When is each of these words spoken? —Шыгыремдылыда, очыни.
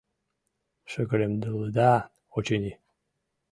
—Шыгыремдылыда, 0.91 1.91
очыни. 2.35 2.73